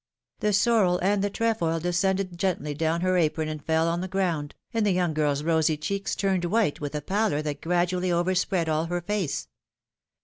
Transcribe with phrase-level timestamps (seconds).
[0.37, 4.07] ^^ The sorrel and the trefoil descended gently down her apron and fell on the
[4.07, 8.67] ground, and the young giiTs rosy cheeks turned white with a pallor that gradually overspread
[8.67, 9.47] all her face.